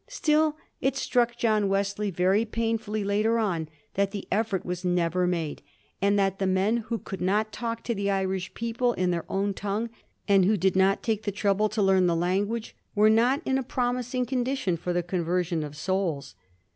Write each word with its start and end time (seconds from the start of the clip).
Still 0.09 0.57
it 0.79 0.95
struck 0.97 1.37
John 1.37 1.69
Wesley 1.69 2.09
very 2.09 2.43
painfully 2.43 3.03
later 3.03 3.37
on 3.37 3.69
that 3.93 4.09
the 4.09 4.27
effort 4.31 4.65
was 4.65 4.83
never 4.83 5.27
made, 5.27 5.61
and 6.01 6.17
that 6.17 6.39
the 6.39 6.47
men 6.47 6.77
who 6.77 6.97
could 6.97 7.21
not 7.21 7.51
talk 7.53 7.83
to 7.83 7.93
the 7.93 8.09
Irish 8.09 8.51
people 8.55 8.93
in 8.93 9.11
their 9.11 9.31
own 9.31 9.53
tongue, 9.53 9.91
and 10.27 10.43
who 10.43 10.57
did 10.57 10.75
not 10.75 11.03
take 11.03 11.21
the 11.21 11.31
trouble 11.31 11.69
to 11.69 11.83
learn 11.83 12.07
the 12.07 12.15
language, 12.15 12.75
were 12.95 13.11
not 13.11 13.43
in 13.45 13.59
a 13.59 13.63
promising 13.63 14.25
condition 14.25 14.75
for 14.75 14.91
the 14.91 15.03
conversion 15.03 15.61
of 15.63 15.77
souls. 15.77 16.33